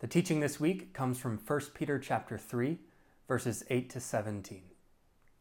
[0.00, 2.78] The teaching this week comes from 1 Peter chapter 3,
[3.28, 4.62] verses 8 to 17.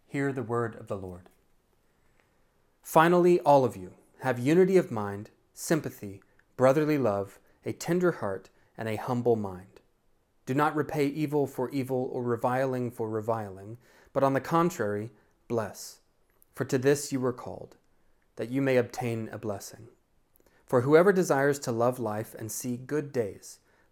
[0.06, 1.30] Hear the word of the Lord.
[2.84, 6.22] Finally, all of you have unity of mind, sympathy,
[6.58, 9.80] brotherly love, a tender heart, and a humble mind.
[10.46, 13.78] Do not repay evil for evil or reviling for reviling,
[14.12, 15.12] but on the contrary,
[15.48, 16.02] bless.
[16.54, 17.78] For to this you were called,
[18.36, 19.88] that you may obtain a blessing.
[20.66, 23.60] For whoever desires to love life and see good days,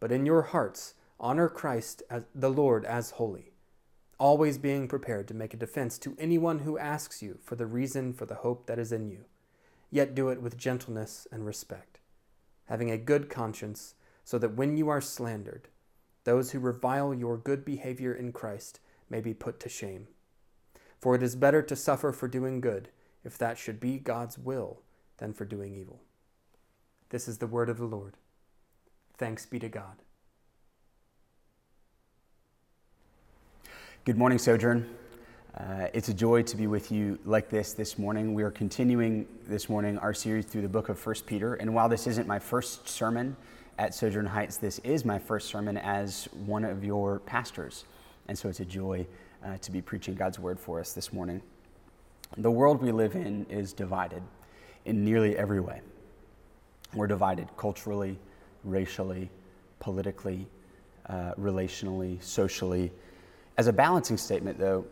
[0.00, 3.52] but in your hearts honor Christ as the Lord as holy,
[4.18, 8.12] always being prepared to make a defense to anyone who asks you for the reason
[8.12, 9.24] for the hope that is in you.
[9.90, 12.00] Yet do it with gentleness and respect,
[12.66, 15.68] having a good conscience, so that when you are slandered,
[16.24, 20.08] those who revile your good behavior in Christ may be put to shame.
[20.98, 22.88] For it is better to suffer for doing good,
[23.24, 24.82] if that should be God's will,
[25.18, 26.02] than for doing evil.
[27.10, 28.16] This is the word of the Lord.
[29.18, 30.02] Thanks be to God.
[34.04, 34.94] Good morning, Sojourn.
[35.56, 38.34] Uh, it's a joy to be with you like this this morning.
[38.34, 41.54] We are continuing this morning our series through the book of 1 Peter.
[41.54, 43.38] And while this isn't my first sermon
[43.78, 47.86] at Sojourn Heights, this is my first sermon as one of your pastors.
[48.28, 49.06] And so it's a joy
[49.42, 51.40] uh, to be preaching God's word for us this morning.
[52.36, 54.22] The world we live in is divided
[54.84, 55.80] in nearly every way.
[56.92, 58.18] We're divided culturally,
[58.64, 59.30] racially,
[59.80, 60.46] politically,
[61.08, 62.92] uh, relationally, socially.
[63.58, 64.84] As a balancing statement, though,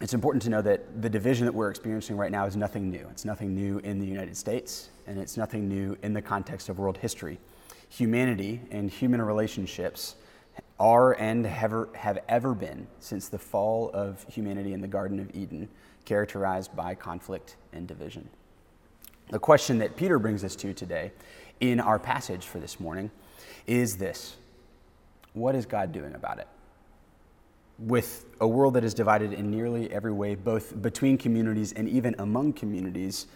[0.00, 3.06] it's important to know that the division that we're experiencing right now is nothing new.
[3.10, 6.78] It's nothing new in the United States, and it's nothing new in the context of
[6.78, 7.38] world history.
[7.88, 10.16] Humanity and human relationships
[10.80, 15.30] are and have, have ever been, since the fall of humanity in the Garden of
[15.34, 15.68] Eden,
[16.04, 18.28] characterized by conflict and division.
[19.30, 21.12] The question that Peter brings us to today
[21.60, 23.10] in our passage for this morning
[23.66, 24.36] is this
[25.32, 26.48] What is God doing about it?
[27.78, 32.14] With a world that is divided in nearly every way, both between communities and even
[32.18, 33.26] among communities,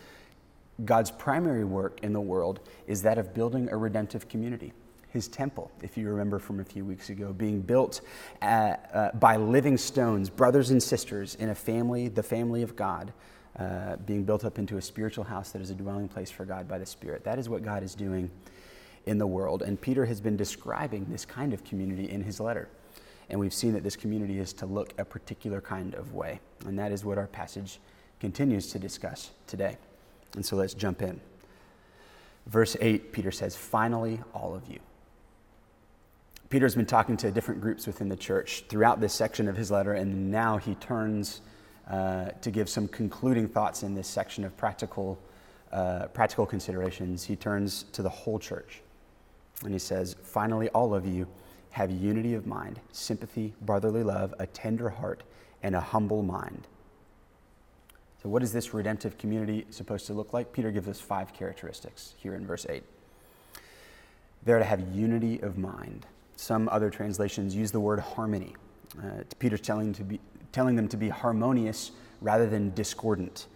[0.84, 4.72] God's primary work in the world is that of building a redemptive community.
[5.10, 8.02] His temple, if you remember from a few weeks ago, being built
[8.42, 13.12] uh, uh, by living stones, brothers and sisters in a family, the family of God,
[13.58, 16.68] uh, being built up into a spiritual house that is a dwelling place for God
[16.68, 17.24] by the Spirit.
[17.24, 18.30] That is what God is doing
[19.06, 19.62] in the world.
[19.62, 22.68] And Peter has been describing this kind of community in his letter.
[23.30, 26.40] And we've seen that this community is to look a particular kind of way.
[26.66, 27.80] And that is what our passage
[28.20, 29.76] continues to discuss today.
[30.34, 31.20] And so let's jump in.
[32.46, 34.78] Verse 8, Peter says, Finally, all of you.
[36.48, 39.92] Peter's been talking to different groups within the church throughout this section of his letter,
[39.92, 41.42] and now he turns
[41.88, 45.18] uh, to give some concluding thoughts in this section of practical,
[45.72, 48.82] uh, practical considerations, he turns to the whole church.
[49.64, 51.26] And he says, Finally, all of you
[51.70, 55.22] have unity of mind, sympathy, brotherly love, a tender heart,
[55.62, 56.66] and a humble mind.
[58.22, 60.52] So, what is this redemptive community supposed to look like?
[60.52, 62.82] Peter gives us five characteristics here in verse 8.
[64.44, 66.06] They're to have unity of mind.
[66.36, 68.54] Some other translations use the word harmony.
[68.98, 70.20] Uh, Peter's telling, to be,
[70.52, 73.46] telling them to be harmonious rather than discordant.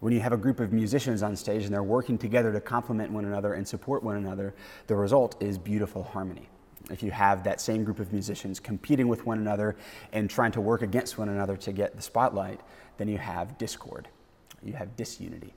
[0.00, 3.12] When you have a group of musicians on stage and they're working together to complement
[3.12, 4.52] one another and support one another,
[4.88, 6.48] the result is beautiful harmony.
[6.90, 9.76] If you have that same group of musicians competing with one another
[10.12, 12.60] and trying to work against one another to get the spotlight,
[12.96, 14.08] then you have discord,
[14.64, 15.54] you have disunity.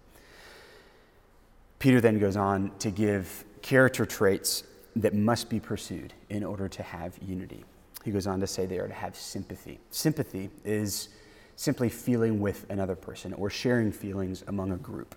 [1.79, 4.63] Peter then goes on to give character traits
[4.95, 7.65] that must be pursued in order to have unity
[8.05, 9.79] he goes on to say they are to have sympathy.
[9.89, 11.09] Sympathy is
[11.55, 15.15] simply feeling with another person or sharing feelings among a group.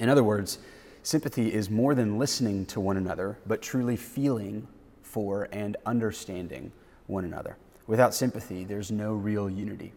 [0.00, 0.58] In other words,
[1.04, 4.66] sympathy is more than listening to one another, but truly feeling
[5.02, 6.72] for and understanding
[7.06, 7.56] one another.
[7.86, 9.92] Without sympathy, there's no real unity.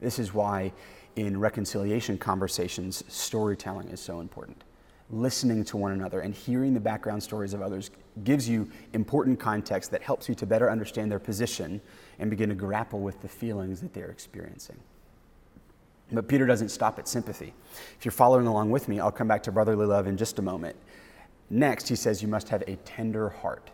[0.00, 0.72] This is why
[1.14, 4.64] in reconciliation conversations, storytelling is so important
[5.10, 7.90] listening to one another and hearing the background stories of others
[8.24, 11.80] gives you important context that helps you to better understand their position
[12.18, 14.78] and begin to grapple with the feelings that they're experiencing.
[16.10, 17.52] But Peter doesn't stop at sympathy.
[17.98, 20.42] If you're following along with me, I'll come back to brotherly love in just a
[20.42, 20.76] moment.
[21.50, 23.70] Next, he says you must have a tender heart.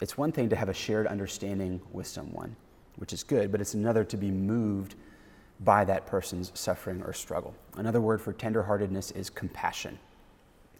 [0.00, 2.54] It's one thing to have a shared understanding with someone,
[2.96, 4.94] which is good, but it's another to be moved
[5.60, 7.54] by that person's suffering or struggle.
[7.76, 9.98] Another word for tenderheartedness is compassion.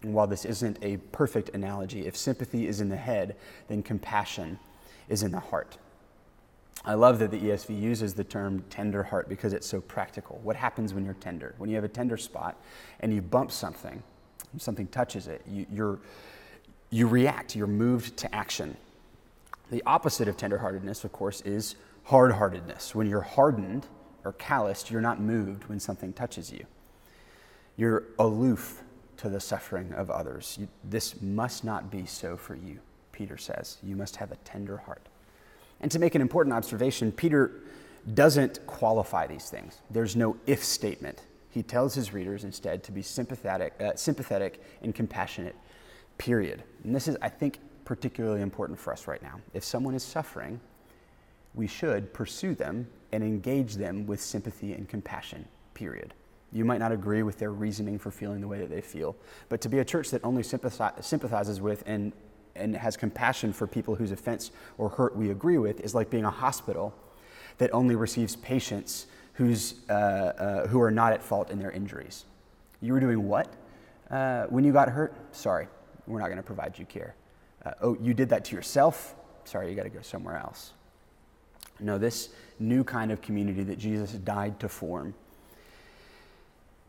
[0.03, 3.35] And while this isn't a perfect analogy, if sympathy is in the head,
[3.67, 4.59] then compassion
[5.09, 5.77] is in the heart.
[6.85, 10.39] I love that the ESV uses the term tender heart because it's so practical.
[10.43, 11.55] What happens when you're tender?
[11.57, 12.55] When you have a tender spot
[12.99, 14.01] and you bump something,
[14.57, 15.99] something touches it, you,
[16.89, 18.77] you react, you're moved to action.
[19.69, 22.95] The opposite of tenderheartedness, of course, is hard-heartedness.
[22.95, 23.87] When you're hardened
[24.23, 26.65] or calloused, you're not moved when something touches you.
[27.75, 28.83] You're aloof
[29.17, 30.57] to the suffering of others.
[30.59, 32.79] You, this must not be so for you,
[33.11, 33.77] Peter says.
[33.83, 35.01] You must have a tender heart.
[35.81, 37.51] And to make an important observation, Peter
[38.13, 39.81] doesn't qualify these things.
[39.89, 41.23] There's no if statement.
[41.49, 45.55] He tells his readers instead to be sympathetic, uh, sympathetic and compassionate,
[46.17, 46.63] period.
[46.83, 49.39] And this is, I think, particularly important for us right now.
[49.53, 50.59] If someone is suffering,
[51.53, 56.13] we should pursue them and engage them with sympathy and compassion, period.
[56.51, 59.15] You might not agree with their reasoning for feeling the way that they feel,
[59.49, 62.13] but to be a church that only sympathizes with and
[62.57, 66.25] and has compassion for people whose offense or hurt we agree with is like being
[66.25, 66.93] a hospital
[67.57, 72.25] that only receives patients who's, uh, uh, who are not at fault in their injuries.
[72.81, 73.53] You were doing what
[74.09, 75.13] uh, when you got hurt?
[75.31, 75.67] Sorry,
[76.05, 77.15] we're not going to provide you care.
[77.65, 79.15] Uh, oh, you did that to yourself?
[79.43, 80.73] Sorry, you got to go somewhere else.
[81.79, 82.29] No, this
[82.59, 85.13] new kind of community that Jesus died to form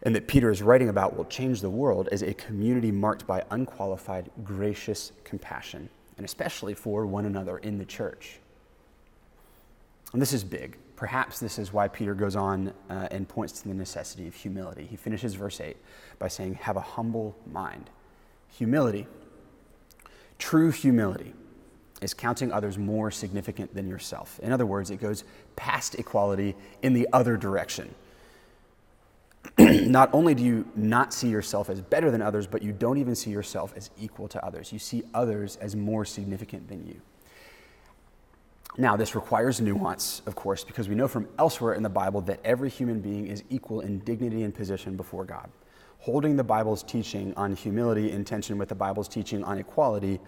[0.02, 3.44] and that Peter is writing about will change the world as a community marked by
[3.50, 8.38] unqualified, gracious compassion, and especially for one another in the church.
[10.12, 10.76] And this is big.
[10.96, 14.86] Perhaps this is why Peter goes on uh, and points to the necessity of humility.
[14.86, 15.76] He finishes verse 8
[16.18, 17.90] by saying, Have a humble mind.
[18.56, 19.06] Humility,
[20.38, 21.34] true humility,
[22.00, 24.40] is counting others more significant than yourself.
[24.42, 25.24] In other words, it goes
[25.56, 27.94] past equality in the other direction.
[29.58, 33.14] not only do you not see yourself as better than others, but you don't even
[33.14, 34.72] see yourself as equal to others.
[34.72, 37.00] You see others as more significant than you.
[38.76, 42.38] Now, this requires nuance, of course, because we know from elsewhere in the Bible that
[42.44, 45.50] every human being is equal in dignity and position before God.
[45.98, 50.20] Holding the Bible's teaching on humility in tension with the Bible's teaching on equality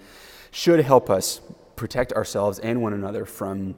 [0.50, 1.40] should help us
[1.76, 3.76] protect ourselves and one another from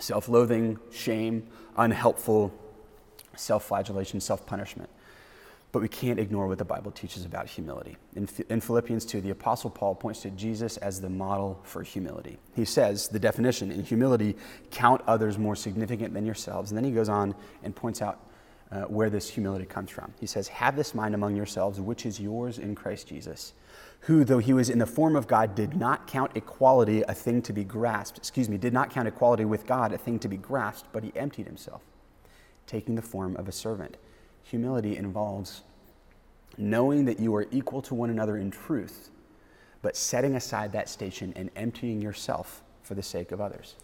[0.00, 2.52] self loathing, shame, unhelpful
[3.38, 4.90] self flagellation, self punishment.
[5.70, 7.98] But we can't ignore what the Bible teaches about humility.
[8.16, 12.38] In, in, Philippians 2, the Apostle Paul points to Jesus as the model for humility.
[12.56, 14.34] He says, the definition in humility,
[14.70, 16.70] count others more significant than yourselves.
[16.70, 18.18] And then he goes on and points out
[18.72, 20.14] uh, where this humility comes from.
[20.18, 23.52] He says, Have this mind among yourselves, which is yours in Christ Jesus,
[24.00, 27.42] who, though he was in the form of God, did not count equality a thing
[27.42, 30.36] to be grasped, excuse me, did not count equality with God a thing to be
[30.36, 31.82] grasped, but he emptied himself
[32.68, 33.96] taking the form of a servant.
[34.44, 35.62] Humility involves
[36.56, 39.10] knowing that you are equal to one another in truth,
[39.82, 43.74] but setting aside that station and emptying yourself for the sake of others.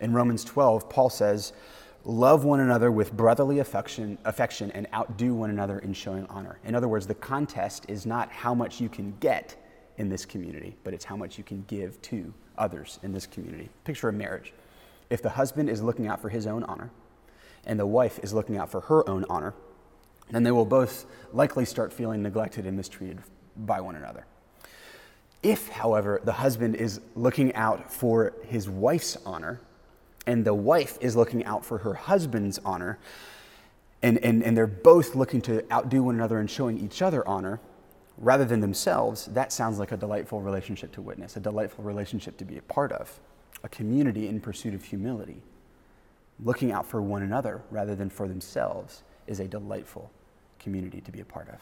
[0.00, 1.52] In Romans 12, Paul says,
[2.04, 6.58] Love one another with brotherly affection, affection and outdo one another in showing honor.
[6.64, 9.56] In other words, the contest is not how much you can get
[9.98, 13.68] in this community, but it's how much you can give to others in this community.
[13.84, 14.54] Picture a marriage.
[15.10, 16.90] If the husband is looking out for his own honor,
[17.68, 19.54] and the wife is looking out for her own honor,
[20.30, 23.20] then they will both likely start feeling neglected and mistreated
[23.56, 24.26] by one another.
[25.42, 29.60] If, however, the husband is looking out for his wife's honor,
[30.26, 32.98] and the wife is looking out for her husband's honor,
[34.02, 37.60] and, and, and they're both looking to outdo one another and showing each other honor
[38.16, 42.44] rather than themselves, that sounds like a delightful relationship to witness, a delightful relationship to
[42.44, 43.20] be a part of,
[43.62, 45.40] a community in pursuit of humility
[46.44, 50.10] looking out for one another rather than for themselves is a delightful
[50.58, 51.60] community to be a part of.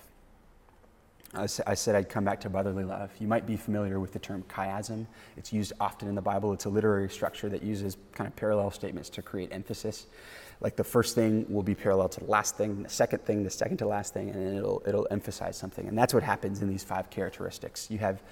[1.67, 3.11] I said I'd come back to brotherly love.
[3.19, 5.07] You might be familiar with the term chiasm.
[5.37, 6.53] It's used often in the Bible.
[6.53, 10.07] It's a literary structure that uses kind of parallel statements to create emphasis.
[10.61, 13.51] Like the first thing will be parallel to the last thing, the second thing, the
[13.51, 15.87] second to last thing, and then it'll, it'll emphasize something.
[15.87, 17.91] And that's what happens in these five characteristics.
[17.91, 18.23] You have,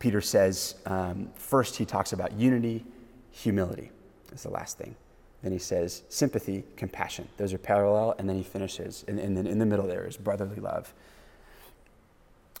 [0.00, 2.84] Peter says, um, first he talks about unity,
[3.30, 3.92] humility
[4.32, 4.96] is the last thing.
[5.44, 7.28] Then he says sympathy, compassion.
[7.36, 8.14] Those are parallel.
[8.18, 10.94] And then he finishes, and, and then in the middle there is brotherly love.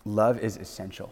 [0.04, 1.10] Love is essential.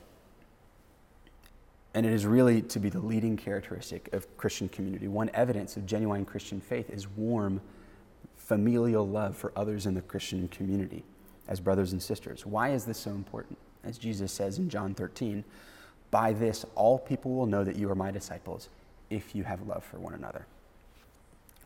[1.94, 5.08] And it is really to be the leading characteristic of Christian community.
[5.08, 7.62] One evidence of genuine Christian faith is warm
[8.36, 11.04] familial love for others in the Christian community
[11.48, 12.44] as brothers and sisters.
[12.44, 13.56] Why is this so important?
[13.82, 15.42] As Jesus says in John 13,
[16.10, 18.68] By this, all people will know that you are my disciples
[19.08, 20.44] if you have love for one another.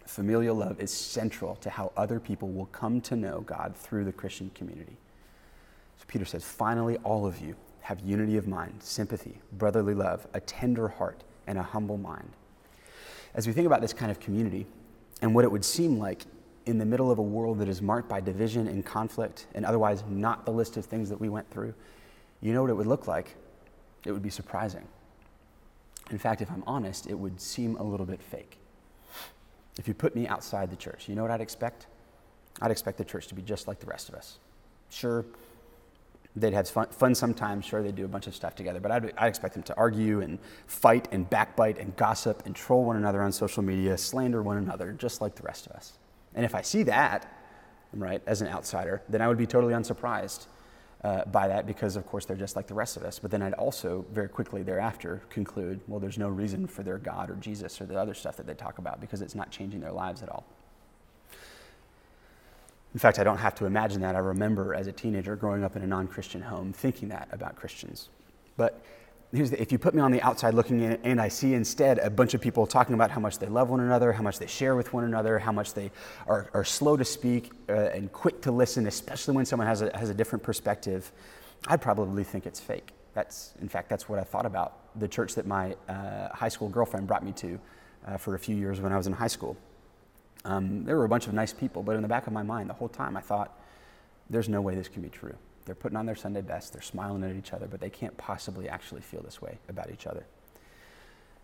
[0.07, 4.13] Familial love is central to how other people will come to know God through the
[4.13, 4.97] Christian community.
[5.99, 10.41] So Peter says, finally, all of you have unity of mind, sympathy, brotherly love, a
[10.41, 12.31] tender heart, and a humble mind.
[13.35, 14.67] As we think about this kind of community
[15.23, 16.25] and what it would seem like
[16.67, 20.03] in the middle of a world that is marked by division and conflict and otherwise
[20.09, 21.75] not the list of things that we went through,
[22.41, 23.35] you know what it would look like?
[24.05, 24.87] It would be surprising.
[26.11, 28.59] In fact, if I'm honest, it would seem a little bit fake.
[29.79, 31.87] If you put me outside the church, you know what I'd expect?
[32.61, 34.39] I'd expect the church to be just like the rest of us.
[34.89, 35.25] Sure,
[36.35, 39.13] they'd have fun, fun sometimes, sure, they'd do a bunch of stuff together, but I'd,
[39.19, 43.23] I'd expect them to argue and fight and backbite and gossip and troll one another
[43.23, 45.95] on social media, slander one another, just like the rest of us.
[46.35, 47.33] And if I see that,
[47.93, 50.47] right, as an outsider, then I would be totally unsurprised
[51.07, 53.21] uh, by that because, of course, they're just like the rest of us.
[53.21, 57.31] But then I'd also very quickly thereafter conclude, well, there's no reason for their God
[57.31, 59.93] or Jesus or the other stuff that they talk about because it's not changing their
[59.93, 60.45] lives at all.
[62.93, 64.17] In fact, I don't have to imagine that.
[64.17, 67.55] I remember as a teenager growing up in a non Christian home thinking that about
[67.55, 68.09] Christians.
[68.57, 68.83] But
[69.37, 71.99] here's the, if you put me on the outside looking in and I see instead
[71.99, 74.47] a bunch of people talking about how much they love one another, how much they
[74.47, 75.91] share with one another, how much they
[76.27, 79.97] are, are slow to speak uh, and quick to listen, especially when someone has a,
[79.97, 81.13] has a different perspective,
[81.69, 82.91] I'd probably think it's fake.
[83.15, 86.69] That's, in fact, that's what I thought about the church that my uh, high school
[86.69, 87.61] girlfriend brought me to
[88.07, 89.57] uh, for a few years when I was in high school.
[90.45, 92.71] Um, there were a bunch of nice people, but in the back of my mind,
[92.71, 93.59] the whole time, I thought,
[94.31, 95.35] there's no way this can be true.
[95.67, 98.69] They're putting on their Sunday best, they're smiling at each other, but they can't possibly
[98.69, 100.25] actually feel this way about each other.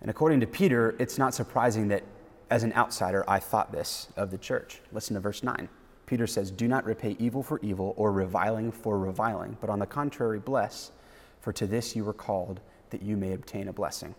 [0.01, 2.05] And according to Peter, it's not surprising that
[2.51, 4.81] as an outsider, I thought this of the church.
[4.93, 5.69] Listen to verse 9.
[6.07, 9.87] Peter says, Do not repay evil for evil or reviling for reviling, but on the
[9.87, 10.93] contrary, bless,
[11.41, 12.61] for to this you were called,
[12.91, 14.15] that you may obtain a blessing.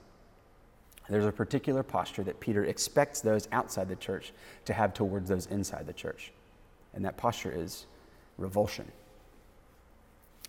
[1.10, 4.34] There's a particular posture that Peter expects those outside the church
[4.66, 6.32] to have towards those inside the church.
[6.94, 7.86] And that posture is
[8.38, 8.92] revulsion.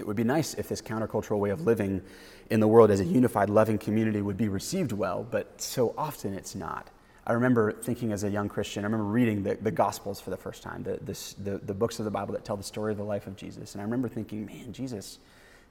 [0.00, 2.02] It would be nice if this countercultural way of living
[2.50, 6.34] in the world as a unified, loving community would be received well, but so often
[6.34, 6.90] it's not.
[7.26, 10.36] I remember thinking as a young Christian, I remember reading the, the Gospels for the
[10.36, 10.98] first time, the,
[11.42, 13.74] the, the books of the Bible that tell the story of the life of Jesus.
[13.74, 15.18] And I remember thinking, man, Jesus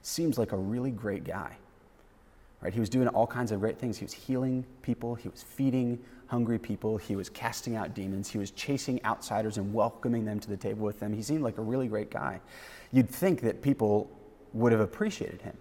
[0.02, 1.56] seems like a really great guy.
[2.60, 2.72] Right?
[2.72, 3.98] He was doing all kinds of great things.
[3.98, 8.38] He was healing people, he was feeding hungry people, he was casting out demons, he
[8.38, 11.12] was chasing outsiders and welcoming them to the table with them.
[11.12, 12.40] He seemed like a really great guy.
[12.94, 14.08] You'd think that people
[14.52, 15.56] would have appreciated him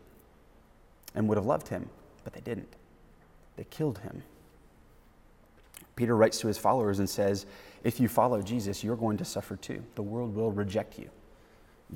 [1.15, 1.89] and would have loved him,
[2.23, 2.71] but they didn't.
[3.55, 4.21] They killed him.
[5.95, 7.47] Peter writes to his followers and says,
[7.83, 9.81] If you follow Jesus, you're going to suffer too.
[9.95, 11.09] The world will reject you.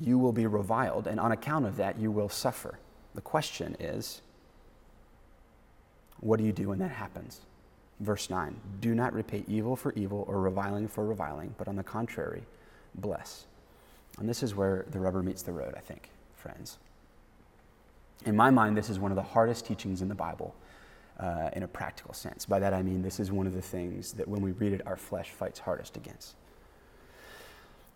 [0.00, 2.80] You will be reviled, and on account of that, you will suffer.
[3.14, 4.22] The question is,
[6.18, 7.42] what do you do when that happens?
[8.00, 11.84] Verse 9 Do not repay evil for evil or reviling for reviling, but on the
[11.84, 12.42] contrary,
[12.96, 13.46] bless.
[14.18, 16.78] And this is where the rubber meets the road, I think, friends.
[18.26, 20.54] In my mind, this is one of the hardest teachings in the Bible
[21.20, 22.44] uh, in a practical sense.
[22.44, 24.86] By that I mean, this is one of the things that when we read it,
[24.86, 26.34] our flesh fights hardest against.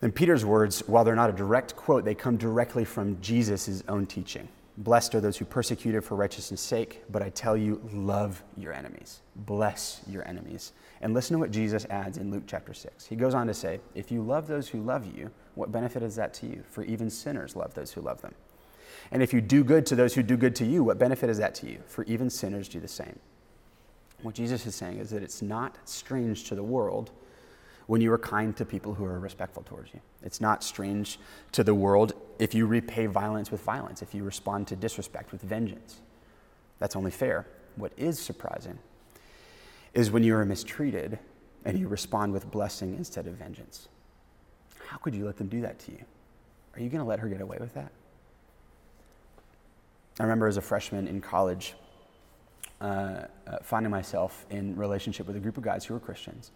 [0.00, 4.06] In Peter's words, while they're not a direct quote, they come directly from Jesus' own
[4.06, 4.48] teaching.
[4.78, 9.20] Blessed are those who persecute for righteousness' sake, but I tell you, love your enemies.
[9.36, 10.72] Bless your enemies.
[11.02, 13.06] And listen to what Jesus adds in Luke chapter 6.
[13.06, 16.16] He goes on to say, If you love those who love you, what benefit is
[16.16, 16.62] that to you?
[16.70, 18.34] For even sinners love those who love them.
[19.10, 21.38] And if you do good to those who do good to you, what benefit is
[21.38, 21.80] that to you?
[21.86, 23.18] For even sinners do the same.
[24.22, 27.10] What Jesus is saying is that it's not strange to the world
[27.86, 30.00] when you are kind to people who are respectful towards you.
[30.22, 31.18] It's not strange
[31.52, 35.42] to the world if you repay violence with violence, if you respond to disrespect with
[35.42, 36.00] vengeance.
[36.78, 37.46] That's only fair.
[37.76, 38.78] What is surprising
[39.94, 41.18] is when you are mistreated
[41.64, 43.88] and you respond with blessing instead of vengeance.
[44.86, 46.04] How could you let them do that to you?
[46.74, 47.92] Are you going to let her get away with that?
[50.18, 51.74] I remember as a freshman in college
[52.80, 52.84] uh,
[53.46, 56.50] uh, finding myself in relationship with a group of guys who were Christians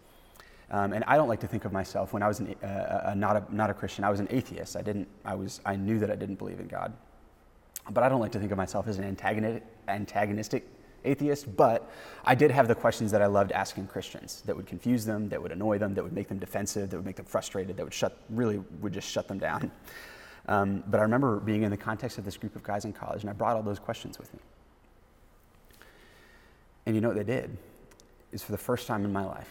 [0.69, 3.13] um, and I don't like to think of myself when I was an, uh, uh,
[3.15, 4.03] not, a, not a Christian.
[4.03, 4.75] I was an atheist.
[4.75, 6.93] I, didn't, I, was, I knew that I didn't believe in God.
[7.89, 10.67] But I don't like to think of myself as an antagonistic, antagonistic
[11.05, 11.89] atheist, but
[12.25, 15.41] I did have the questions that I loved asking Christians that would confuse them, that
[15.41, 17.93] would annoy them, that would make them defensive, that would make them frustrated, that would
[17.93, 19.71] shut, really would just shut them down.
[20.49, 23.19] Um, but I remember being in the context of this group of guys in college,
[23.19, 24.39] and I brought all those questions with me.
[26.85, 27.57] And you know what they did?
[28.31, 29.49] Is for the first time in my life,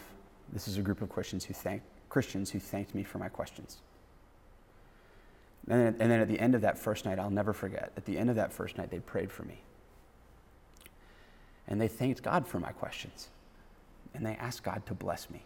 [0.53, 3.77] this is a group of Christians who, thank, Christians who thanked me for my questions.
[5.69, 8.05] And then, and then at the end of that first night, I'll never forget, at
[8.05, 9.59] the end of that first night, they prayed for me.
[11.67, 13.29] and they thanked God for my questions.
[14.13, 15.41] And they asked God to bless me.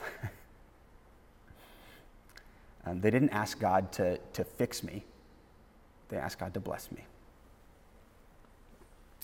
[2.86, 5.04] um, they didn't ask God to, to fix me,
[6.08, 7.04] they asked God to bless me.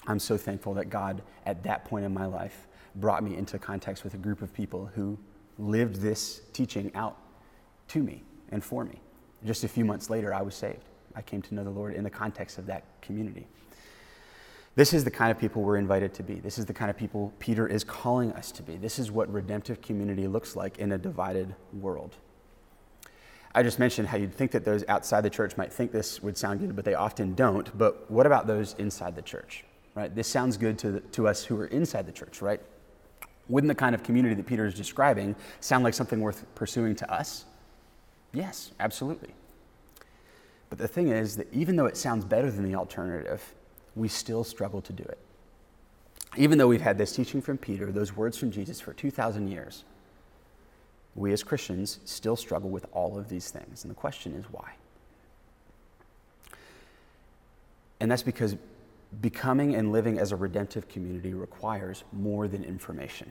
[0.06, 2.66] I'm so thankful that God, at that point in my life,
[2.96, 5.18] brought me into context with a group of people who
[5.58, 7.16] lived this teaching out
[7.88, 9.00] to me and for me.
[9.44, 10.84] Just a few months later, I was saved.
[11.14, 13.46] I came to know the Lord in the context of that community.
[14.74, 16.36] This is the kind of people we're invited to be.
[16.36, 18.76] This is the kind of people Peter is calling us to be.
[18.76, 22.16] This is what redemptive community looks like in a divided world.
[23.54, 26.38] I just mentioned how you'd think that those outside the church might think this would
[26.38, 27.76] sound good, but they often don't.
[27.76, 29.64] But what about those inside the church?
[29.94, 30.14] Right?
[30.14, 32.60] This sounds good to, to us who are inside the church, right?
[33.48, 37.12] Wouldn't the kind of community that Peter is describing sound like something worth pursuing to
[37.12, 37.44] us?
[38.32, 39.34] Yes, absolutely.
[40.70, 43.42] But the thing is that even though it sounds better than the alternative,
[43.94, 45.18] we still struggle to do it.
[46.38, 49.84] Even though we've had this teaching from Peter, those words from Jesus for 2,000 years,
[51.14, 53.84] we as Christians still struggle with all of these things.
[53.84, 54.72] And the question is why?
[58.00, 58.56] And that's because
[59.20, 63.30] becoming and living as a redemptive community requires more than information.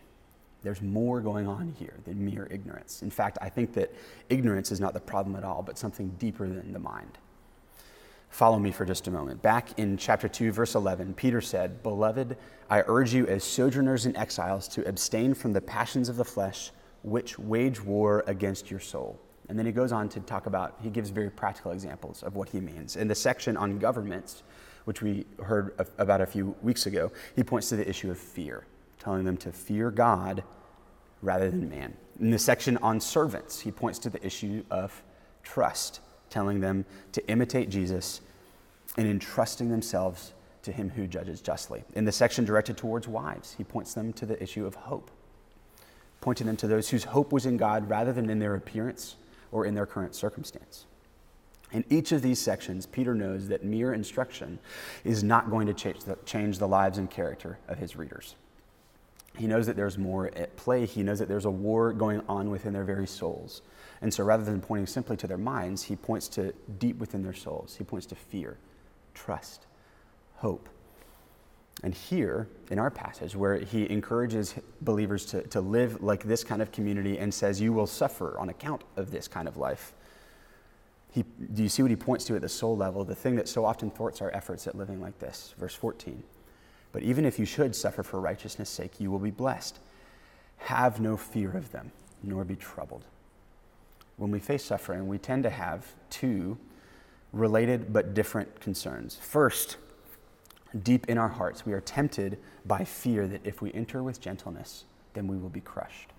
[0.63, 3.01] There's more going on here than mere ignorance.
[3.01, 3.93] In fact, I think that
[4.29, 7.17] ignorance is not the problem at all, but something deeper than the mind.
[8.29, 9.41] Follow me for just a moment.
[9.41, 12.37] Back in chapter 2, verse 11, Peter said, Beloved,
[12.69, 16.71] I urge you as sojourners and exiles to abstain from the passions of the flesh,
[17.03, 19.19] which wage war against your soul.
[19.49, 22.47] And then he goes on to talk about, he gives very practical examples of what
[22.47, 22.95] he means.
[22.95, 24.43] In the section on governments,
[24.85, 28.65] which we heard about a few weeks ago, he points to the issue of fear,
[28.99, 30.43] telling them to fear God
[31.21, 31.95] rather than man.
[32.19, 35.01] In the section on servants, he points to the issue of
[35.43, 38.21] trust telling them to imitate Jesus
[38.97, 40.33] and entrusting themselves
[40.63, 41.83] to him who judges justly.
[41.93, 45.11] In the section directed towards wives, he points them to the issue of hope,
[46.21, 49.15] pointing them to those whose hope was in God rather than in their appearance
[49.51, 50.85] or in their current circumstance.
[51.71, 54.59] In each of these sections, Peter knows that mere instruction
[55.03, 58.35] is not going to change the, change the lives and character of his readers.
[59.37, 60.85] He knows that there's more at play.
[60.85, 63.61] He knows that there's a war going on within their very souls.
[64.01, 67.33] And so rather than pointing simply to their minds, he points to deep within their
[67.33, 67.75] souls.
[67.77, 68.57] He points to fear,
[69.13, 69.65] trust,
[70.35, 70.67] hope.
[71.83, 76.61] And here in our passage, where he encourages believers to, to live like this kind
[76.61, 79.93] of community and says, You will suffer on account of this kind of life.
[81.11, 83.03] He, do you see what he points to at the soul level?
[83.03, 85.53] The thing that so often thwarts our efforts at living like this.
[85.57, 86.23] Verse 14.
[86.93, 89.79] But even if you should suffer for righteousness' sake, you will be blessed.
[90.57, 91.91] Have no fear of them,
[92.23, 93.03] nor be troubled
[94.21, 96.55] when we face suffering, we tend to have two
[97.33, 99.15] related but different concerns.
[99.15, 99.77] First,
[100.83, 104.83] deep in our hearts, we are tempted by fear that if we enter with gentleness,
[105.15, 106.11] then we will be crushed.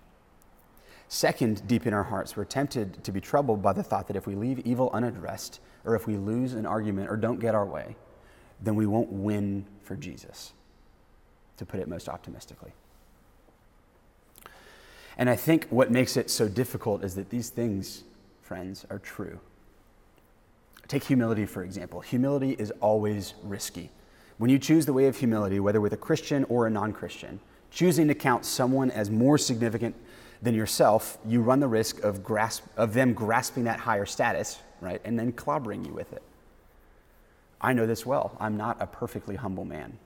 [1.07, 4.25] Second, deep in our hearts, we're tempted to be troubled by the thought that if
[4.25, 7.95] we leave evil unaddressed, or if we lose an argument or don't get our way,
[8.61, 10.53] then we won't win for Jesus,
[11.57, 12.71] to put it most optimistically.
[15.17, 18.03] And I think what makes it so difficult is that these things,
[18.41, 19.39] friends, are true.
[20.87, 22.01] Take humility, for example.
[22.01, 23.89] Humility is always risky.
[24.37, 27.39] When you choose the way of humility, whether with a Christian or a non Christian,
[27.71, 29.95] choosing to count someone as more significant
[30.43, 35.01] than yourself, you run the risk of, grasp, of them grasping that higher status, right,
[35.03, 36.21] and then clobbering you with it.
[37.59, 38.37] I know this well.
[38.39, 39.97] I'm not a perfectly humble man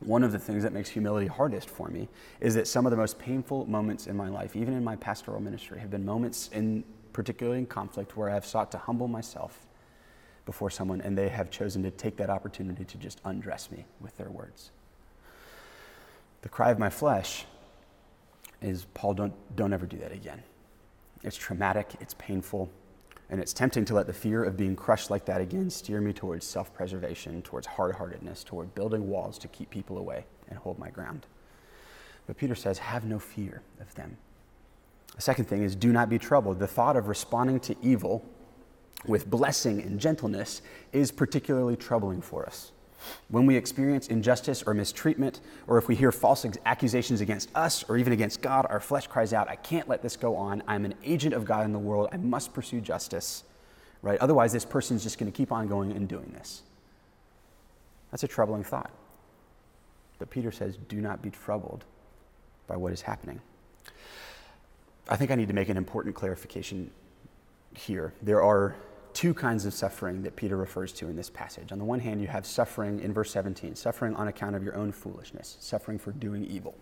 [0.00, 2.08] one of the things that makes humility hardest for me
[2.40, 5.40] is that some of the most painful moments in my life, even in my pastoral
[5.40, 9.66] ministry, have been moments in particularly in conflict where I have sought to humble myself
[10.46, 14.16] before someone and they have chosen to take that opportunity to just undress me with
[14.16, 14.70] their words.
[16.42, 17.44] The cry of my flesh
[18.62, 20.42] is Paul, don't, don't ever do that again.
[21.22, 22.70] It's traumatic, it's painful,
[23.28, 26.12] and it's tempting to let the fear of being crushed like that again steer me
[26.12, 30.78] towards self preservation, towards hard heartedness, toward building walls to keep people away and hold
[30.78, 31.26] my ground.
[32.26, 34.16] But Peter says, have no fear of them.
[35.16, 36.58] The second thing is, do not be troubled.
[36.58, 38.24] The thought of responding to evil
[39.06, 42.72] with blessing and gentleness is particularly troubling for us.
[43.28, 47.96] When we experience injustice or mistreatment, or if we hear false accusations against us or
[47.96, 50.62] even against God, our flesh cries out, I can't let this go on.
[50.66, 52.08] I'm an agent of God in the world.
[52.12, 53.44] I must pursue justice.
[54.02, 54.18] Right?
[54.20, 56.62] Otherwise, this person's just going to keep on going and doing this.
[58.10, 58.90] That's a troubling thought.
[60.18, 61.84] But Peter says, do not be troubled
[62.66, 63.40] by what is happening.
[65.08, 66.90] I think I need to make an important clarification
[67.74, 68.12] here.
[68.22, 68.76] There are
[69.14, 71.72] two kinds of suffering that Peter refers to in this passage.
[71.72, 74.76] On the one hand, you have suffering in verse 17, suffering on account of your
[74.76, 76.74] own foolishness, suffering for doing evil.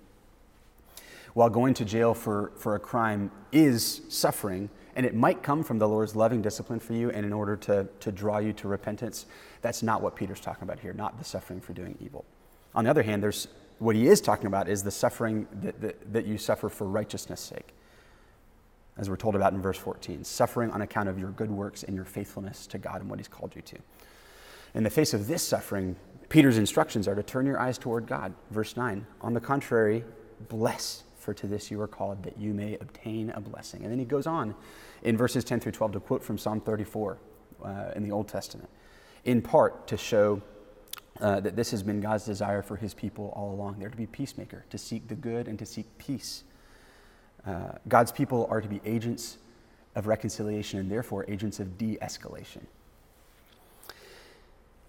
[1.35, 5.79] While going to jail for, for a crime is suffering, and it might come from
[5.79, 9.27] the Lord's loving discipline for you and in order to, to draw you to repentance,
[9.63, 12.25] that's not what Peter's talking about here, not the suffering for doing evil.
[12.75, 16.13] On the other hand, there's what he is talking about is the suffering that, that,
[16.13, 17.75] that you suffer for righteousness' sake
[18.99, 21.95] as we're told about in verse 14, suffering on account of your good works and
[21.95, 23.79] your faithfulness to God and what He's called you to.
[24.75, 25.97] In the face of this suffering,
[26.29, 28.35] Peter's instructions are to turn your eyes toward God.
[28.51, 30.05] Verse 9, on the contrary,
[30.49, 33.83] bless, for to this you are called, that you may obtain a blessing.
[33.83, 34.55] And then he goes on
[35.03, 37.19] in verses 10 through 12 to quote from Psalm 34
[37.65, 38.69] uh, in the Old Testament,
[39.25, 40.43] in part to show
[41.21, 43.79] uh, that this has been God's desire for his people all along.
[43.79, 46.45] They're to be peacemaker, to seek the good and to seek peace.
[47.47, 49.39] Uh, God's people are to be agents
[49.95, 52.63] of reconciliation and therefore agents of de escalation.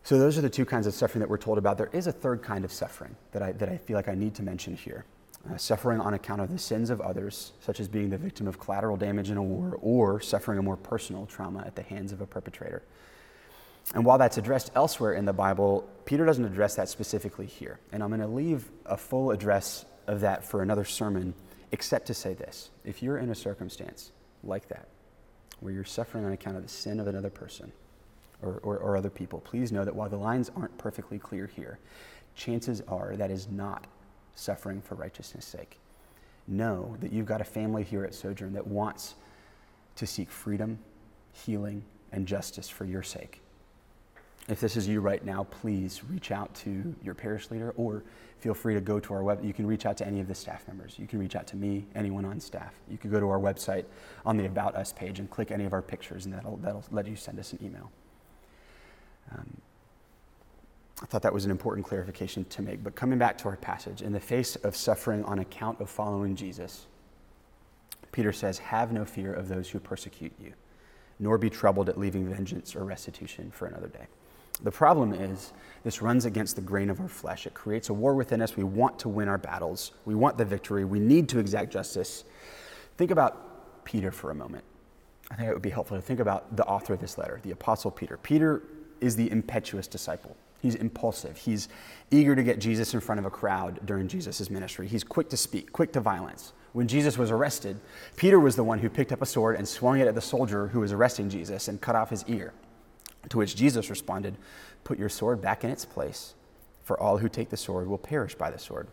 [0.03, 1.77] So, those are the two kinds of suffering that we're told about.
[1.77, 4.35] There is a third kind of suffering that I, that I feel like I need
[4.35, 5.05] to mention here
[5.49, 8.59] uh, suffering on account of the sins of others, such as being the victim of
[8.59, 12.21] collateral damage in a war or suffering a more personal trauma at the hands of
[12.21, 12.83] a perpetrator.
[13.93, 17.79] And while that's addressed elsewhere in the Bible, Peter doesn't address that specifically here.
[17.91, 21.33] And I'm going to leave a full address of that for another sermon
[21.71, 24.11] except to say this if you're in a circumstance
[24.43, 24.87] like that,
[25.59, 27.71] where you're suffering on account of the sin of another person
[28.41, 31.77] or, or, or, other people, please know that while the lines aren't perfectly clear here,
[32.35, 33.85] chances are that is not
[34.35, 35.77] suffering for righteousness' sake.
[36.47, 39.15] Know that you've got a family here at Sojourn that wants
[39.97, 40.79] to seek freedom,
[41.33, 43.41] healing, and justice for your sake.
[44.47, 48.03] If this is you right now, please reach out to your parish leader or
[48.39, 49.43] feel free to go to our web.
[49.43, 50.97] You can reach out to any of the staff members.
[50.97, 52.73] You can reach out to me, anyone on staff.
[52.89, 53.85] You can go to our website
[54.25, 57.05] on the About Us page and click any of our pictures, and that'll, that'll let
[57.07, 57.91] you send us an email.
[59.31, 59.61] Um,
[61.01, 62.83] I thought that was an important clarification to make.
[62.83, 66.35] But coming back to our passage, in the face of suffering on account of following
[66.35, 66.87] Jesus,
[68.11, 70.53] Peter says, Have no fear of those who persecute you,
[71.19, 74.07] nor be troubled at leaving vengeance or restitution for another day.
[74.61, 77.47] The problem is, this runs against the grain of our flesh.
[77.47, 78.57] It creates a war within us.
[78.57, 82.25] We want to win our battles, we want the victory, we need to exact justice.
[82.97, 84.65] Think about Peter for a moment.
[85.31, 87.51] I think it would be helpful to think about the author of this letter, the
[87.51, 88.17] Apostle Peter.
[88.17, 88.63] Peter
[88.99, 90.35] is the impetuous disciple.
[90.61, 91.37] He's impulsive.
[91.37, 91.69] He's
[92.11, 94.87] eager to get Jesus in front of a crowd during Jesus' ministry.
[94.87, 96.51] He's quick to speak, quick to violence.
[96.73, 97.79] When Jesus was arrested,
[98.17, 100.67] Peter was the one who picked up a sword and swung it at the soldier
[100.67, 102.53] who was arresting Jesus and cut off his ear.
[103.27, 104.37] To which Jesus responded,
[104.83, 106.35] Put your sword back in its place,
[106.83, 108.87] for all who take the sword will perish by the sword.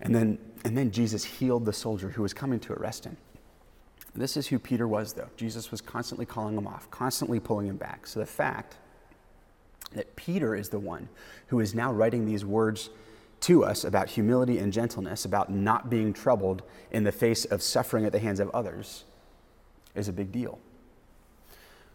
[0.00, 3.16] And then, and then Jesus healed the soldier who was coming to arrest him.
[4.14, 5.28] This is who Peter was, though.
[5.36, 8.06] Jesus was constantly calling him off, constantly pulling him back.
[8.06, 8.76] So the fact
[9.92, 11.08] that Peter is the one
[11.48, 12.90] who is now writing these words
[13.40, 18.04] to us about humility and gentleness, about not being troubled in the face of suffering
[18.06, 19.04] at the hands of others,
[19.94, 20.58] is a big deal.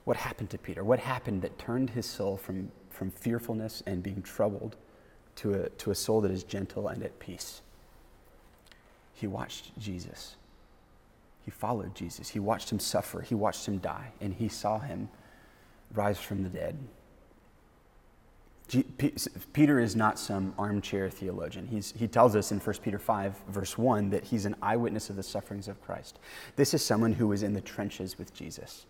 [0.04, 0.84] What happened to Peter?
[0.84, 4.76] What happened that turned his soul from, from fearfulness and being troubled
[5.38, 7.62] to a, to a soul that is gentle and at peace?
[9.14, 10.36] He watched Jesus.
[11.46, 12.30] He followed Jesus.
[12.30, 13.22] He watched him suffer.
[13.22, 14.12] He watched him die.
[14.20, 15.10] And he saw him
[15.94, 16.78] rise from the dead.
[19.52, 21.68] Peter is not some armchair theologian.
[21.68, 25.18] He's, he tells us in 1 Peter 5, verse 1, that he's an eyewitness of
[25.18, 26.20] the sufferings of Christ.
[26.56, 28.86] This is someone who was in the trenches with Jesus.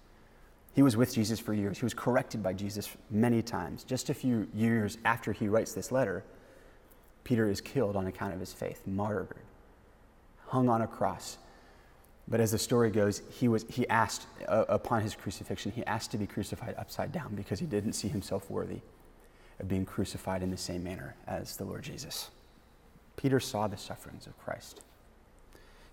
[0.73, 1.79] He was with Jesus for years.
[1.79, 3.83] He was corrected by Jesus many times.
[3.83, 6.23] Just a few years after he writes this letter,
[7.23, 9.35] Peter is killed on account of his faith, martyred,
[10.47, 11.37] hung on a cross.
[12.27, 16.11] But as the story goes, he, was, he asked, uh, upon his crucifixion, he asked
[16.11, 18.79] to be crucified upside down because he didn't see himself worthy
[19.59, 22.29] of being crucified in the same manner as the Lord Jesus.
[23.17, 24.81] Peter saw the sufferings of Christ.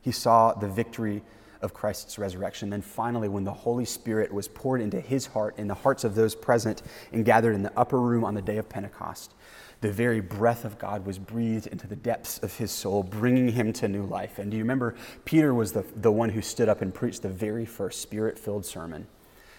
[0.01, 1.23] He saw the victory
[1.63, 2.71] of Christ's resurrection.
[2.71, 6.15] Then finally, when the Holy Spirit was poured into his heart, in the hearts of
[6.15, 9.35] those present and gathered in the upper room on the day of Pentecost,
[9.81, 13.73] the very breath of God was breathed into the depths of his soul, bringing him
[13.75, 14.39] to new life.
[14.39, 17.29] And do you remember, Peter was the, the one who stood up and preached the
[17.29, 19.07] very first spirit filled sermon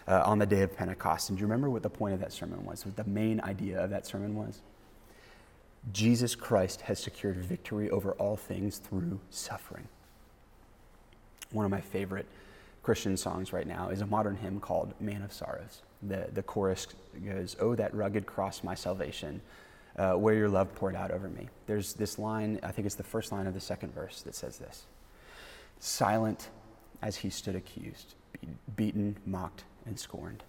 [0.08, 1.30] uh, on the day of Pentecost.
[1.30, 2.86] And do you remember what the point of that sermon was?
[2.86, 4.62] What the main idea of that sermon was?
[5.94, 9.88] Jesus Christ has secured victory over all things through suffering
[11.52, 12.26] one of my favorite
[12.84, 15.82] Christian songs right now is a modern hymn called Man of Sorrows.
[16.02, 16.88] The, the chorus
[17.24, 19.42] goes, Oh, that rugged cross, my salvation,
[19.98, 21.50] uh, where your love poured out over me.
[21.68, 24.58] There's this line, I think it's the first line of the second verse, that says
[24.58, 24.86] this
[25.80, 26.50] Silent
[27.02, 28.16] as he stood accused,
[28.76, 30.44] beaten, mocked, and scorned.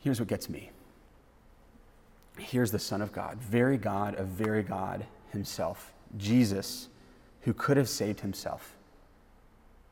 [0.00, 0.70] Here's what gets me.
[2.38, 6.88] Here's the Son of God, very God of very God himself, Jesus,
[7.42, 8.76] who could have saved himself.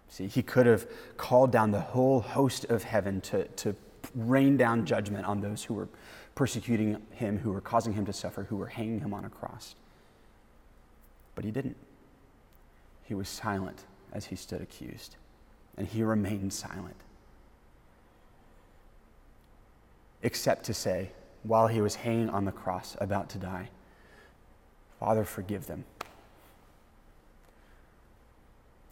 [0.08, 3.74] See, he could have called down the whole host of heaven to, to
[4.14, 5.88] rain down judgment on those who were
[6.34, 9.74] persecuting him, who were causing him to suffer, who were hanging him on a cross.
[11.34, 11.76] But he didn't.
[13.04, 15.16] He was silent as he stood accused,
[15.76, 16.96] and he remained silent.
[20.22, 21.10] Except to say,
[21.42, 23.70] while he was hanging on the cross, about to die,
[24.98, 25.84] Father, forgive them.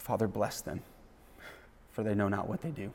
[0.07, 0.81] Father, bless them,
[1.91, 2.93] for they know not what they do.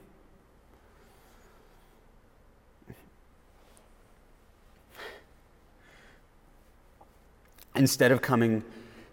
[7.75, 8.65] Instead of coming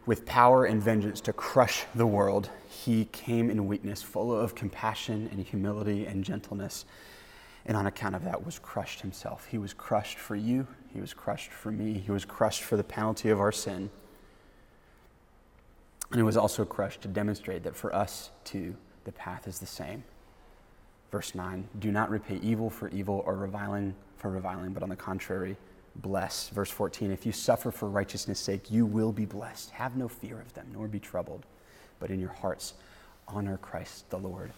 [0.05, 5.27] with power and vengeance to crush the world, he came in weakness, full of compassion
[5.33, 6.85] and humility and gentleness.
[7.65, 9.45] And on account of that, was crushed himself.
[9.51, 10.65] He was crushed for you.
[10.93, 11.95] He was crushed for me.
[11.99, 13.89] He was crushed for the penalty of our sin.
[16.11, 19.65] And he was also crushed to demonstrate that for us too, the path is the
[19.65, 20.03] same.
[21.11, 24.95] Verse 9 Do not repay evil for evil or reviling for reviling, but on the
[24.95, 25.55] contrary,
[25.95, 26.49] bless.
[26.49, 29.71] Verse 14 If you suffer for righteousness' sake, you will be blessed.
[29.71, 31.45] Have no fear of them, nor be troubled,
[31.99, 32.73] but in your hearts
[33.27, 34.51] honor Christ the Lord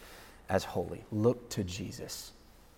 [0.50, 1.04] as holy.
[1.12, 2.32] Look to Jesus,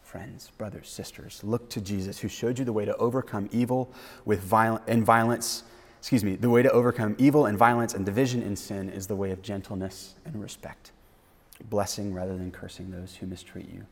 [0.03, 1.41] friends, brothers, sisters.
[1.43, 3.91] Look to Jesus, who showed you the way to overcome evil
[4.25, 5.63] with violence and violence.
[6.03, 9.15] Excuse me, the way to overcome evil and violence and division in sin is the
[9.15, 10.91] way of gentleness and respect,
[11.69, 13.85] blessing rather than cursing those who mistreat you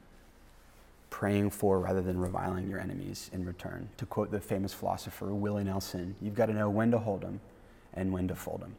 [1.11, 3.87] praying for rather than reviling your enemies in return.
[3.97, 7.39] To quote the famous philosopher Willie Nelson, you've got to know when to hold them
[7.93, 8.75] and when to fold them.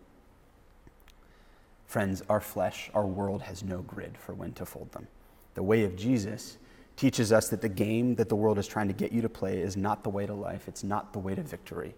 [1.87, 5.07] Friends, our flesh, our world has no grid for when to fold them.
[5.55, 6.57] The way of Jesus
[6.97, 9.59] teaches us that the game that the world is trying to get you to play
[9.61, 11.95] is not the way to life, it's not the way to victory.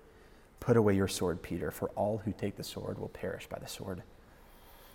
[0.64, 3.68] Put away your sword, Peter, for all who take the sword will perish by the
[3.68, 4.02] sword.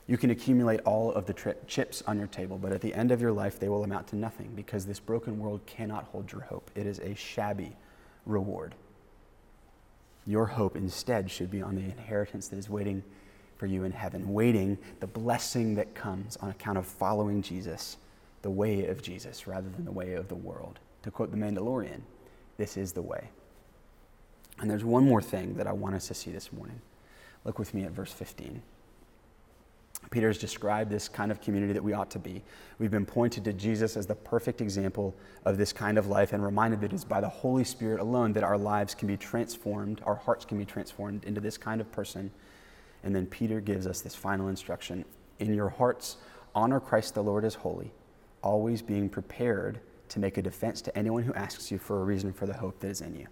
[0.07, 3.11] You can accumulate all of the tri- chips on your table, but at the end
[3.11, 6.41] of your life, they will amount to nothing because this broken world cannot hold your
[6.41, 6.71] hope.
[6.73, 7.75] It is a shabby
[8.25, 8.73] reward.
[10.25, 13.03] Your hope instead should be on the inheritance that is waiting
[13.57, 17.97] for you in heaven, waiting the blessing that comes on account of following Jesus,
[18.41, 20.79] the way of Jesus, rather than the way of the world.
[21.03, 22.01] To quote the Mandalorian,
[22.57, 23.29] this is the way.
[24.61, 26.81] And there's one more thing that I want us to see this morning.
[27.45, 28.61] Look with me at verse 15.
[30.11, 32.41] Peter has described this kind of community that we ought to be.
[32.79, 36.43] We've been pointed to Jesus as the perfect example of this kind of life and
[36.43, 40.01] reminded that it is by the Holy Spirit alone that our lives can be transformed,
[40.05, 42.31] our hearts can be transformed into this kind of person.
[43.03, 45.05] And then Peter gives us this final instruction
[45.39, 46.17] In your hearts,
[46.55, 47.91] honor Christ the Lord as holy,
[48.41, 52.33] always being prepared to make a defense to anyone who asks you for a reason
[52.33, 53.27] for the hope that is in you.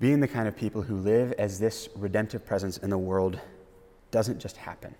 [0.00, 3.40] Being the kind of people who live as this redemptive presence in the world
[4.10, 4.94] doesn't just happen,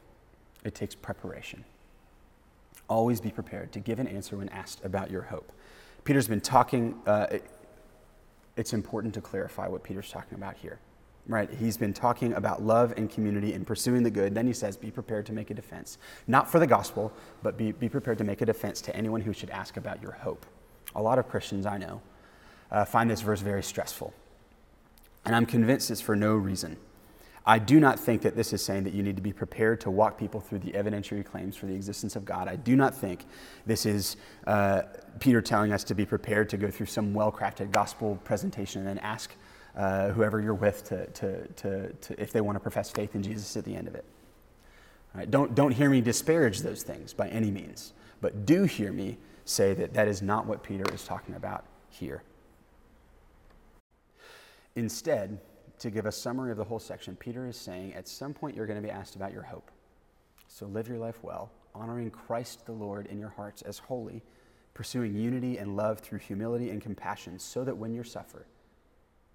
[0.64, 1.64] it takes preparation.
[2.88, 5.52] Always be prepared to give an answer when asked about your hope.
[6.04, 7.26] Peter's been talking, uh,
[8.56, 10.78] it's important to clarify what Peter's talking about here.
[11.28, 11.50] Right?
[11.50, 14.34] He's been talking about love and community and pursuing the good.
[14.34, 15.98] Then he says, be prepared to make a defense.
[16.26, 19.34] Not for the gospel, but be, be prepared to make a defense to anyone who
[19.34, 20.46] should ask about your hope.
[20.94, 22.00] A lot of Christians I know
[22.70, 24.14] uh, find this verse very stressful.
[25.28, 26.78] And I'm convinced it's for no reason.
[27.44, 29.90] I do not think that this is saying that you need to be prepared to
[29.90, 32.48] walk people through the evidentiary claims for the existence of God.
[32.48, 33.26] I do not think
[33.66, 34.84] this is uh,
[35.20, 38.88] Peter telling us to be prepared to go through some well crafted gospel presentation and
[38.88, 39.30] then ask
[39.76, 43.22] uh, whoever you're with to, to, to, to, if they want to profess faith in
[43.22, 44.06] Jesus at the end of it.
[45.28, 49.74] Don't, don't hear me disparage those things by any means, but do hear me say
[49.74, 52.22] that that is not what Peter is talking about here.
[54.78, 55.40] Instead,
[55.80, 58.64] to give a summary of the whole section, Peter is saying at some point you're
[58.64, 59.72] going to be asked about your hope.
[60.46, 64.22] So live your life well, honoring Christ the Lord in your hearts as holy,
[64.74, 68.46] pursuing unity and love through humility and compassion, so that when you suffer,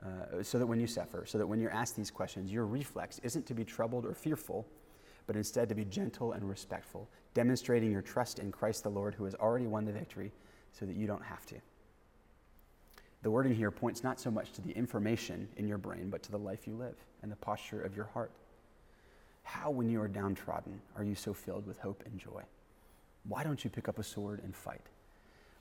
[0.01, 3.19] uh, so that when you suffer, so that when you're asked these questions, your reflex
[3.19, 4.65] isn't to be troubled or fearful,
[5.27, 9.25] but instead to be gentle and respectful, demonstrating your trust in Christ the Lord who
[9.25, 10.31] has already won the victory,
[10.71, 11.55] so that you don't have to.
[13.23, 16.31] The wording here points not so much to the information in your brain, but to
[16.31, 18.31] the life you live and the posture of your heart.
[19.43, 22.43] How, when you are downtrodden, are you so filled with hope and joy?
[23.25, 24.87] Why don't you pick up a sword and fight?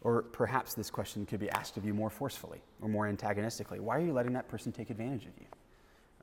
[0.01, 3.79] Or perhaps this question could be asked of you more forcefully or more antagonistically.
[3.79, 5.47] Why are you letting that person take advantage of you?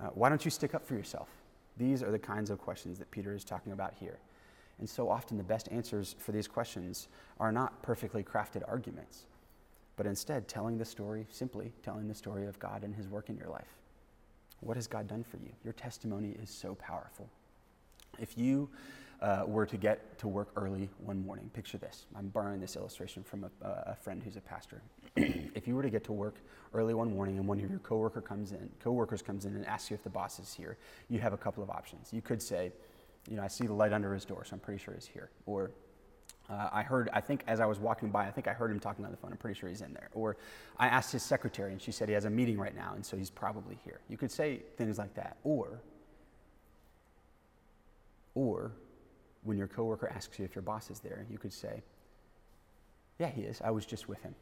[0.01, 1.29] Uh, why don't you stick up for yourself?
[1.77, 4.19] These are the kinds of questions that Peter is talking about here.
[4.79, 7.07] And so often, the best answers for these questions
[7.39, 9.25] are not perfectly crafted arguments
[9.99, 13.35] but instead telling the story, simply telling the story of God and His work in
[13.35, 13.67] your life.
[14.61, 15.49] What has God done for you?
[15.61, 17.27] Your testimony is so powerful.
[18.17, 18.69] If you
[19.21, 22.05] uh, were to get to work early one morning, picture this.
[22.15, 24.81] I'm borrowing this illustration from a, a friend who's a pastor.
[25.17, 26.35] if you were to get to work
[26.73, 29.91] early one morning and one of your coworker comes in, coworkers comes in and asks
[29.91, 30.77] you if the boss is here,
[31.09, 32.13] you have a couple of options.
[32.13, 32.71] You could say,
[33.29, 35.29] you know, I see the light under his door, so I'm pretty sure he's here.
[35.45, 35.71] Or
[36.49, 38.79] uh, I heard, I think as I was walking by, I think I heard him
[38.79, 39.31] talking on the phone.
[39.31, 40.09] I'm pretty sure he's in there.
[40.13, 40.35] Or
[40.79, 43.15] I asked his secretary, and she said he has a meeting right now, and so
[43.15, 43.99] he's probably here.
[44.09, 45.37] You could say things like that.
[45.43, 45.79] Or,
[48.33, 48.71] or
[49.43, 51.83] when your coworker asks you if your boss is there, you could say,
[53.19, 53.61] Yeah, he is.
[53.63, 54.33] I was just with him.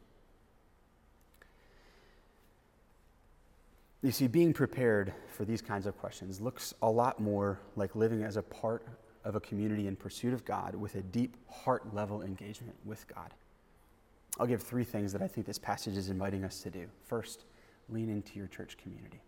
[4.02, 8.22] You see, being prepared for these kinds of questions looks a lot more like living
[8.22, 8.86] as a part
[9.24, 13.34] of a community in pursuit of God with a deep heart level engagement with God.
[14.38, 16.86] I'll give three things that I think this passage is inviting us to do.
[17.06, 17.44] First,
[17.88, 19.20] lean into your church community,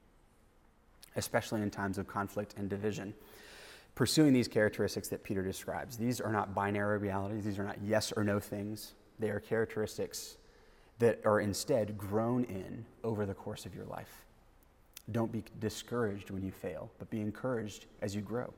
[1.16, 3.14] especially in times of conflict and division
[3.94, 5.96] pursuing these characteristics that Peter describes.
[5.96, 8.94] These are not binary realities, these are not yes or no things.
[9.18, 10.36] They are characteristics
[10.98, 14.24] that are instead grown in over the course of your life.
[15.12, 18.52] Don't be discouraged when you fail, but be encouraged as you grow.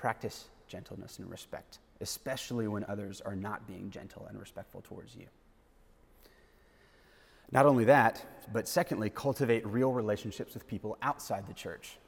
[0.00, 5.26] Practice gentleness and respect, especially when others are not being gentle and respectful towards you.
[7.52, 11.98] Not only that, but secondly, cultivate real relationships with people outside the church.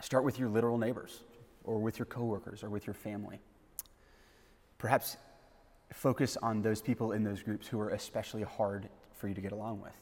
[0.00, 1.20] Start with your literal neighbors
[1.64, 3.40] or with your coworkers or with your family.
[4.78, 5.18] Perhaps
[5.92, 9.52] focus on those people in those groups who are especially hard for you to get
[9.52, 9.92] along with.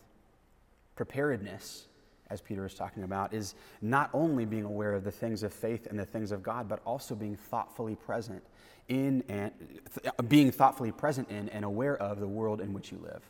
[0.95, 1.89] Preparedness,
[2.31, 5.87] as Peter is talking about, is not only being aware of the things of faith
[5.87, 8.43] and the things of God, but also being thoughtfully present
[8.89, 12.99] in and th- being thoughtfully present in and aware of the world in which you
[12.99, 13.23] live.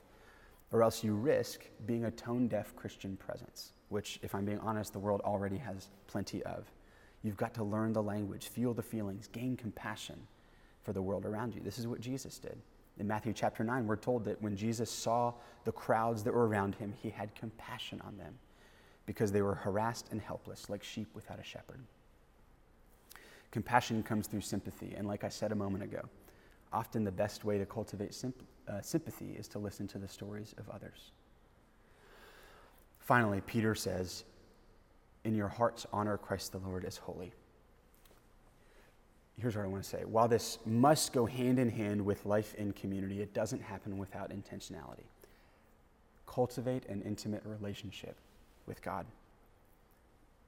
[0.72, 4.92] Or else you risk being a tone deaf Christian presence, which, if I'm being honest,
[4.92, 6.64] the world already has plenty of.
[7.22, 10.16] You've got to learn the language, feel the feelings, gain compassion
[10.82, 11.60] for the world around you.
[11.60, 12.56] This is what Jesus did.
[12.98, 15.32] In Matthew chapter 9, we're told that when Jesus saw
[15.64, 18.34] the crowds that were around him, he had compassion on them
[19.06, 21.80] because they were harassed and helpless, like sheep without a shepherd.
[23.50, 26.00] Compassion comes through sympathy, and like I said a moment ago,
[26.72, 28.20] often the best way to cultivate
[28.68, 31.12] uh, sympathy is to listen to the stories of others.
[32.98, 34.24] Finally, Peter says,
[35.24, 37.32] in your hearts honor Christ the Lord as holy.
[39.38, 40.04] Here's what I want to say.
[40.04, 44.30] While this must go hand in hand with life in community, it doesn't happen without
[44.30, 45.06] intentionality.
[46.26, 48.16] Cultivate an intimate relationship
[48.66, 49.06] with God.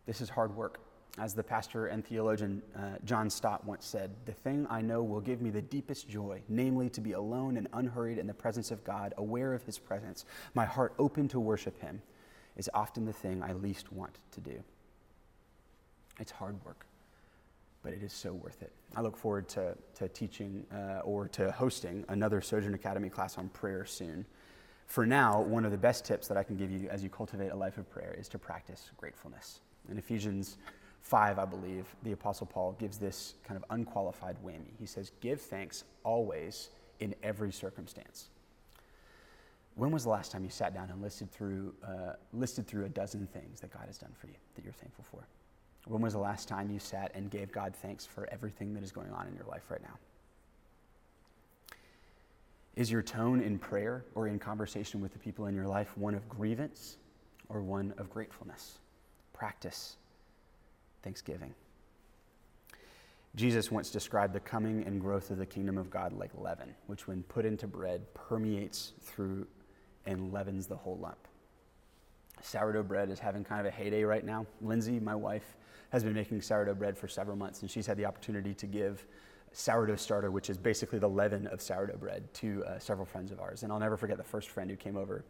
[0.07, 0.81] This is hard work.
[1.19, 5.23] As the pastor and theologian uh, John Stott once said, the thing I know will
[5.23, 8.85] give me the deepest joy, namely to be alone and unhurried in the presence of
[8.85, 12.03] God, aware of his presence, my heart open to worship him
[12.57, 14.63] is often the thing I least want to do.
[16.19, 16.87] It's hard work,
[17.83, 18.73] but it is so worth it.
[18.95, 23.49] I look forward to, to teaching uh, or to hosting another Sojourn Academy class on
[23.51, 24.27] prayer soon.
[24.87, 27.51] For now, one of the best tips that I can give you as you cultivate
[27.51, 29.61] a life of prayer is to practice gratefulness.
[29.91, 30.57] In Ephesians
[31.03, 34.73] 5, I believe, the Apostle Paul gives this kind of unqualified whammy.
[34.79, 36.71] He says, Give thanks always
[37.01, 38.31] in every circumstance.
[39.75, 42.89] When was the last time you sat down and listed through, uh, listed through a
[42.89, 45.27] dozen things that God has done for you that you're thankful for?
[45.87, 48.91] When was the last time you sat and gave God thanks for everything that is
[48.91, 49.99] going on in your life right now?
[52.77, 56.15] Is your tone in prayer or in conversation with the people in your life one
[56.15, 56.99] of grievance
[57.49, 58.79] or one of gratefulness?
[59.33, 59.97] Practice
[61.03, 61.55] thanksgiving.
[63.35, 67.07] Jesus once described the coming and growth of the kingdom of God like leaven, which,
[67.07, 69.47] when put into bread, permeates through
[70.07, 71.19] and leavens the whole lump.
[72.43, 74.47] Sourdough bread is having kind of a heyday right now.
[74.61, 75.57] Lindsay, my wife,
[75.91, 79.07] has been making sourdough bread for several months, and she's had the opportunity to give
[79.57, 83.41] sourdough starter, which is basically the leaven of sourdough bread, to uh, several friends of
[83.41, 83.63] ours.
[83.63, 85.25] And I'll never forget the first friend who came over.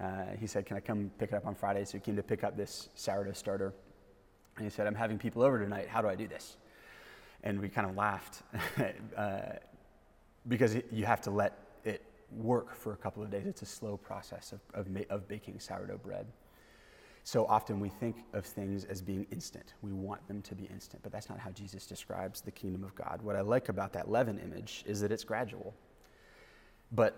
[0.00, 1.84] Uh, he said, Can I come pick it up on Friday?
[1.84, 3.72] So he came to pick up this sourdough starter.
[4.56, 5.88] And he said, I'm having people over tonight.
[5.88, 6.56] How do I do this?
[7.44, 8.42] And we kind of laughed
[9.16, 9.40] uh,
[10.48, 13.46] because you have to let it work for a couple of days.
[13.46, 16.26] It's a slow process of, of, of baking sourdough bread.
[17.24, 19.74] So often we think of things as being instant.
[19.82, 22.94] We want them to be instant, but that's not how Jesus describes the kingdom of
[22.94, 23.20] God.
[23.22, 25.74] What I like about that leaven image is that it's gradual.
[26.92, 27.16] But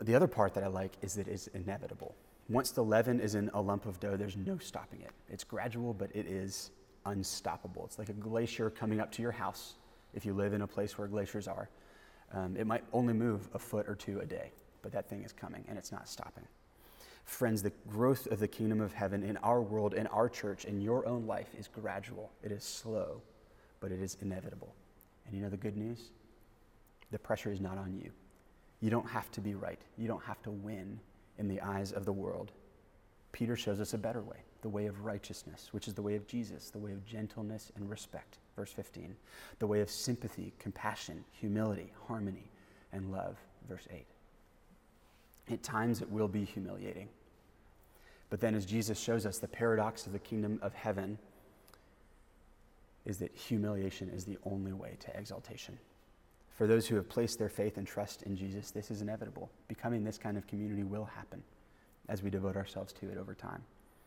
[0.00, 2.14] the other part that I like is that it's inevitable.
[2.48, 5.12] Once the leaven is in a lump of dough, there's no stopping it.
[5.28, 6.70] It's gradual, but it is
[7.06, 7.84] unstoppable.
[7.84, 9.74] It's like a glacier coming up to your house
[10.14, 11.68] if you live in a place where glaciers are.
[12.32, 15.32] Um, it might only move a foot or two a day, but that thing is
[15.32, 16.44] coming and it's not stopping.
[17.24, 20.80] Friends, the growth of the kingdom of heaven in our world, in our church, in
[20.80, 22.30] your own life is gradual.
[22.42, 23.22] It is slow,
[23.80, 24.74] but it is inevitable.
[25.26, 26.10] And you know the good news?
[27.10, 28.10] The pressure is not on you.
[28.80, 31.00] You don't have to be right, you don't have to win
[31.38, 32.52] in the eyes of the world.
[33.32, 36.26] Peter shows us a better way, the way of righteousness, which is the way of
[36.26, 39.16] Jesus, the way of gentleness and respect, verse 15,
[39.58, 42.50] the way of sympathy, compassion, humility, harmony,
[42.92, 43.36] and love,
[43.68, 44.06] verse 8.
[45.50, 47.08] At times it will be humiliating.
[48.30, 51.18] But then, as Jesus shows us, the paradox of the kingdom of heaven
[53.04, 55.78] is that humiliation is the only way to exaltation.
[56.56, 59.50] For those who have placed their faith and trust in Jesus, this is inevitable.
[59.68, 61.42] Becoming this kind of community will happen
[62.08, 63.62] as we devote ourselves to it over time.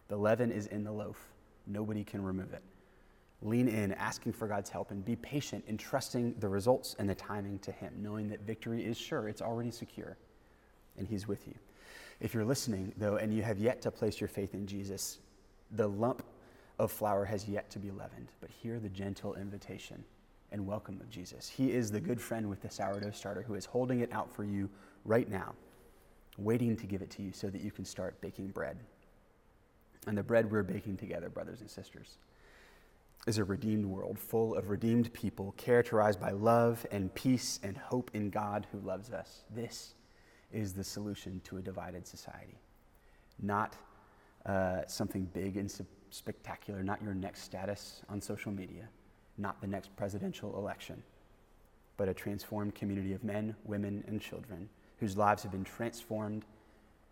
[0.07, 1.17] The leaven is in the loaf,
[1.65, 2.63] nobody can remove it.
[3.41, 7.15] Lean in, asking for God's help, and be patient in trusting the results and the
[7.15, 10.17] timing to Him, knowing that victory is sure, it's already secure,
[10.97, 11.53] and He's with you.
[12.19, 15.19] If you're listening, though, and you have yet to place your faith in Jesus,
[15.71, 16.23] the lump
[16.79, 20.03] of flour has yet to be leavened, but hear the gentle invitation
[20.51, 21.49] and welcome of Jesus.
[21.49, 24.43] He is the good friend with the sourdough starter who is holding it out for
[24.43, 24.69] you
[25.05, 25.53] right now,
[26.37, 28.77] waiting to give it to you so that you can start baking bread.
[30.07, 32.17] And the bread we're baking together, brothers and sisters,
[33.25, 38.09] is a redeemed world full of redeemed people characterized by love and peace and hope
[38.13, 39.41] in God who loves us.
[39.53, 39.95] This
[40.51, 42.59] is the solution to a divided society.
[43.41, 43.75] Not
[44.45, 45.71] uh, something big and
[46.09, 48.87] spectacular, not your next status on social media,
[49.37, 51.03] not the next presidential election,
[51.97, 54.69] but a transformed community of men, women, and children
[54.99, 56.45] whose lives have been transformed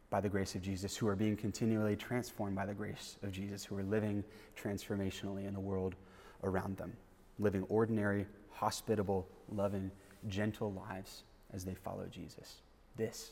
[0.10, 3.66] by the grace of Jesus, who are being continually transformed by the grace of Jesus,
[3.66, 4.24] who are living
[4.58, 5.96] transformationally in the world
[6.44, 6.94] around them,
[7.40, 9.92] living ordinary, hospitable, loving,
[10.28, 11.24] gentle lives
[11.54, 12.62] as they follow Jesus.
[12.98, 13.32] This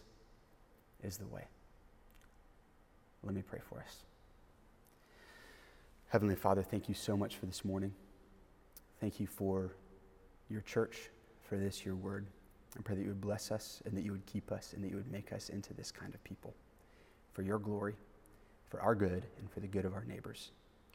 [1.04, 1.46] is the way.
[3.24, 4.04] Let me pray for us.
[6.10, 7.94] Heavenly Father, thank you so much for this morning.
[9.00, 9.74] Thank you for
[10.50, 11.10] your church,
[11.48, 12.28] for this, your word.
[12.78, 14.90] I pray that you would bless us and that you would keep us and that
[14.90, 16.54] you would make us into this kind of people
[17.32, 17.96] for your glory,
[18.70, 20.52] for our good, and for the good of our neighbors.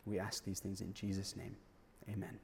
[0.07, 1.57] We ask these things in Jesus' name.
[2.11, 2.39] Amen.